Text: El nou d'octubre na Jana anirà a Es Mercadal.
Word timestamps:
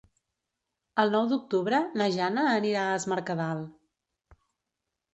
El 1.03 1.13
nou 1.17 1.27
d'octubre 1.33 1.83
na 2.03 2.09
Jana 2.17 2.49
anirà 2.57 2.89
a 2.89 2.99
Es 3.03 3.09
Mercadal. 3.15 3.67